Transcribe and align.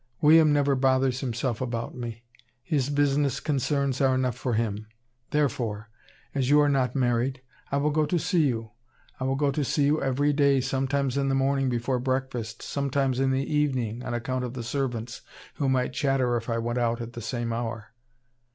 William 0.19 0.51
never 0.51 0.73
bothers 0.73 1.19
himself 1.19 1.61
about 1.61 1.93
me. 1.93 2.23
His 2.63 2.89
business 2.89 3.39
concerns 3.39 4.01
are 4.01 4.15
enough 4.15 4.35
for 4.35 4.53
him. 4.55 4.87
Therefore, 5.29 5.91
as 6.33 6.49
you 6.49 6.59
are 6.59 6.67
not 6.69 6.95
married, 6.95 7.43
I 7.71 7.77
will 7.77 7.91
go 7.91 8.07
to 8.07 8.17
see 8.17 8.47
you. 8.47 8.71
I 9.19 9.25
will 9.25 9.35
go 9.35 9.51
to 9.51 9.63
see 9.63 9.85
you 9.85 10.01
every 10.01 10.33
day, 10.33 10.59
sometimes 10.59 11.17
in 11.19 11.29
the 11.29 11.35
morning 11.35 11.69
before 11.69 11.99
breakfast, 11.99 12.63
sometimes 12.63 13.19
in 13.19 13.29
the 13.29 13.45
evening, 13.47 14.01
on 14.01 14.15
account 14.15 14.43
of 14.43 14.55
the 14.55 14.63
servants, 14.63 15.21
who 15.57 15.69
might 15.69 15.93
chatter 15.93 16.35
if 16.35 16.49
I 16.49 16.57
went 16.57 16.79
out 16.79 16.99
at 16.99 17.13
the 17.13 17.21
same 17.21 17.53
hour. 17.53 17.93